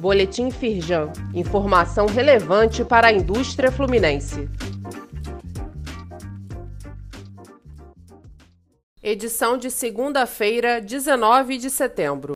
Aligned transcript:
Boletim 0.00 0.50
Firjan. 0.50 1.12
Informação 1.34 2.06
relevante 2.06 2.82
para 2.82 3.08
a 3.08 3.12
indústria 3.12 3.70
fluminense. 3.70 4.48
Edição 9.02 9.58
de 9.58 9.70
segunda-feira, 9.70 10.80
19 10.80 11.58
de 11.58 11.68
setembro. 11.68 12.32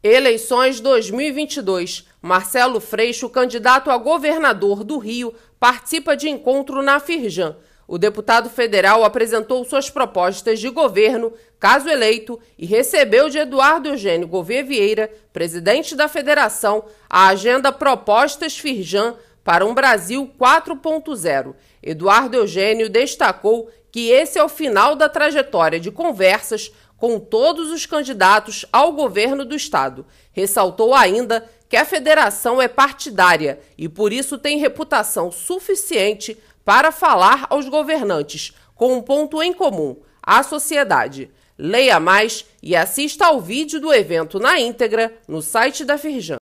Eleições 0.00 0.78
2022. 0.78 2.06
Marcelo 2.22 2.80
Freixo, 2.80 3.28
candidato 3.28 3.90
a 3.90 3.98
governador 3.98 4.84
do 4.84 4.98
Rio, 4.98 5.34
participa 5.58 6.16
de 6.16 6.28
encontro 6.28 6.80
na 6.80 7.00
Firjan. 7.00 7.56
O 7.88 7.98
deputado 7.98 8.50
federal 8.50 9.04
apresentou 9.04 9.64
suas 9.64 9.88
propostas 9.88 10.58
de 10.58 10.68
governo, 10.68 11.32
caso 11.58 11.88
eleito, 11.88 12.38
e 12.58 12.66
recebeu 12.66 13.28
de 13.28 13.38
Eduardo 13.38 13.88
Eugênio 13.88 14.26
Gouveia 14.26 14.64
Vieira, 14.64 15.10
presidente 15.32 15.94
da 15.94 16.08
federação, 16.08 16.84
a 17.08 17.28
agenda 17.28 17.70
Propostas 17.70 18.58
Firjan 18.58 19.14
para 19.44 19.64
um 19.64 19.72
Brasil 19.72 20.28
4.0. 20.38 21.54
Eduardo 21.80 22.36
Eugênio 22.36 22.90
destacou 22.90 23.70
que 23.92 24.10
esse 24.10 24.38
é 24.38 24.42
o 24.42 24.48
final 24.48 24.96
da 24.96 25.08
trajetória 25.08 25.78
de 25.78 25.92
conversas 25.92 26.72
com 26.96 27.20
todos 27.20 27.70
os 27.70 27.86
candidatos 27.86 28.66
ao 28.72 28.92
governo 28.92 29.44
do 29.44 29.54
estado. 29.54 30.04
Ressaltou 30.32 30.92
ainda 30.92 31.48
que 31.68 31.76
a 31.76 31.84
federação 31.84 32.60
é 32.60 32.68
partidária 32.68 33.60
e 33.78 33.88
por 33.88 34.12
isso 34.12 34.38
tem 34.38 34.58
reputação 34.58 35.30
suficiente 35.30 36.36
para 36.66 36.90
falar 36.90 37.46
aos 37.48 37.68
governantes 37.68 38.52
com 38.74 38.92
um 38.92 39.00
ponto 39.00 39.40
em 39.40 39.54
comum: 39.54 39.96
a 40.20 40.42
sociedade. 40.42 41.30
Leia 41.56 41.98
mais 41.98 42.44
e 42.62 42.76
assista 42.76 43.26
ao 43.26 43.40
vídeo 43.40 43.80
do 43.80 43.94
evento 43.94 44.38
na 44.38 44.60
íntegra 44.60 45.16
no 45.26 45.40
site 45.40 45.86
da 45.86 45.96
Firjan. 45.96 46.36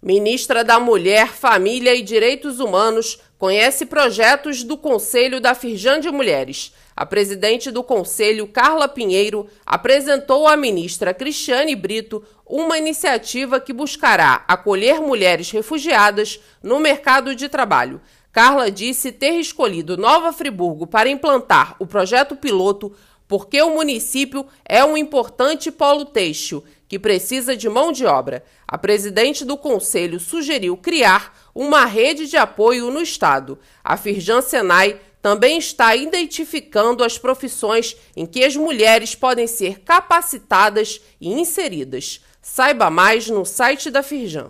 Ministra 0.00 0.62
da 0.62 0.78
Mulher, 0.78 1.28
Família 1.28 1.92
e 1.96 2.02
Direitos 2.02 2.60
Humanos 2.60 3.18
conhece 3.36 3.86
projetos 3.86 4.62
do 4.62 4.76
Conselho 4.76 5.40
da 5.40 5.54
Firjan 5.54 5.98
de 5.98 6.10
Mulheres. 6.10 6.72
A 6.98 7.06
presidente 7.06 7.70
do 7.70 7.84
Conselho, 7.84 8.48
Carla 8.48 8.88
Pinheiro, 8.88 9.46
apresentou 9.64 10.48
à 10.48 10.56
ministra 10.56 11.14
Cristiane 11.14 11.76
Brito 11.76 12.24
uma 12.44 12.76
iniciativa 12.76 13.60
que 13.60 13.72
buscará 13.72 14.42
acolher 14.48 15.00
mulheres 15.00 15.48
refugiadas 15.52 16.40
no 16.60 16.80
mercado 16.80 17.36
de 17.36 17.48
trabalho. 17.48 18.00
Carla 18.32 18.68
disse 18.68 19.12
ter 19.12 19.38
escolhido 19.38 19.96
Nova 19.96 20.32
Friburgo 20.32 20.88
para 20.88 21.08
implantar 21.08 21.76
o 21.78 21.86
projeto 21.86 22.34
piloto 22.34 22.92
porque 23.28 23.62
o 23.62 23.74
município 23.76 24.44
é 24.64 24.84
um 24.84 24.96
importante 24.96 25.70
polo 25.70 26.04
têxtil 26.04 26.64
que 26.88 26.98
precisa 26.98 27.54
de 27.54 27.68
mão 27.68 27.92
de 27.92 28.06
obra. 28.06 28.42
A 28.66 28.78
presidente 28.78 29.44
do 29.44 29.56
conselho 29.56 30.18
sugeriu 30.18 30.76
criar 30.76 31.38
uma 31.54 31.84
rede 31.84 32.26
de 32.26 32.36
apoio 32.36 32.90
no 32.90 33.02
estado. 33.02 33.58
A 33.84 33.96
Firjan 33.96 34.40
Senai 34.40 34.98
também 35.20 35.58
está 35.58 35.94
identificando 35.96 37.02
as 37.02 37.18
profissões 37.18 37.96
em 38.16 38.26
que 38.26 38.44
as 38.44 38.56
mulheres 38.56 39.14
podem 39.14 39.46
ser 39.46 39.80
capacitadas 39.80 41.00
e 41.20 41.32
inseridas. 41.32 42.20
Saiba 42.40 42.88
mais 42.88 43.28
no 43.28 43.44
site 43.44 43.90
da 43.90 44.02
Firjan. 44.02 44.48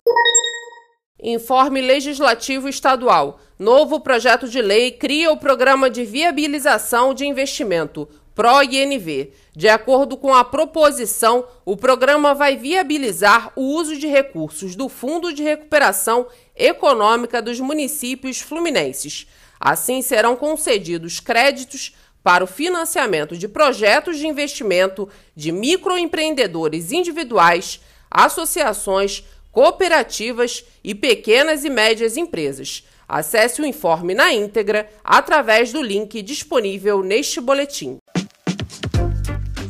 Informe 1.21 1.81
Legislativo 1.81 2.69
Estadual. 2.69 3.41
Novo 3.59 3.99
projeto 3.99 4.49
de 4.49 4.63
lei 4.63 4.93
cria 4.93 5.33
o 5.33 5.37
Programa 5.37 5.91
de 5.91 6.05
Viabilização 6.05 7.13
de 7.13 7.27
Investimento, 7.27 8.09
PRO-INV. 8.39 9.33
De 9.57 9.69
acordo 9.69 10.17
com 10.17 10.33
a 10.33 10.45
proposição, 10.45 11.45
o 11.65 11.77
programa 11.77 12.35
vai 12.35 12.57
viabilizar 12.57 13.51
o 13.57 13.63
uso 13.63 13.97
de 13.97 14.07
recursos 14.07 14.77
do 14.77 14.89
Fundo 14.89 15.33
de 15.33 15.43
Recuperação 15.43 16.29
Econômica 16.55 17.43
dos 17.43 17.59
Municípios 17.59 18.41
Fluminenses. 18.41 19.27
Assim, 19.59 20.01
serão 20.03 20.37
concedidos 20.37 21.19
créditos 21.19 21.97
para 22.23 22.45
o 22.45 22.47
financiamento 22.47 23.37
de 23.37 23.49
projetos 23.49 24.19
de 24.19 24.29
investimento 24.29 25.09
de 25.35 25.51
microempreendedores 25.51 26.93
individuais, 26.93 27.81
associações, 28.09 29.25
cooperativas 29.51 30.65
e 30.85 30.95
pequenas 30.95 31.65
e 31.65 31.71
médias 31.71 32.17
empresas. 32.17 32.85
Acesse 33.09 33.63
o 33.63 33.67
informe 33.67 34.15
na 34.15 34.33
íntegra 34.33 34.89
através 35.03 35.73
do 35.73 35.81
link 35.81 36.21
disponível 36.21 37.03
neste 37.03 37.41
boletim. 37.41 37.99